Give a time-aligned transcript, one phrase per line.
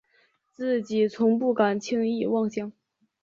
[0.55, 2.73] 自己从不敢轻易妄想